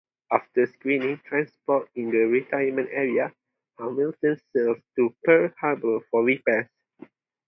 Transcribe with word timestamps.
After 0.31 0.65
screening 0.65 1.19
transports 1.27 1.91
in 1.93 2.09
the 2.09 2.25
retirement 2.25 2.89
area, 2.91 3.31
"Hamilton" 3.77 4.35
sailed 4.51 4.81
to 4.95 5.15
Pearl 5.23 5.51
Harbor 5.59 5.99
for 6.09 6.23
repairs. 6.23 6.65